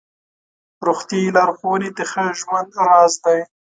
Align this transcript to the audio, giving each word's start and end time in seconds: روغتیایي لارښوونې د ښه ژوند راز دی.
روغتیایي 0.87 1.29
لارښوونې 1.35 1.89
د 1.97 1.99
ښه 2.11 2.25
ژوند 2.39 2.69
راز 2.85 3.13
دی. 3.23 3.39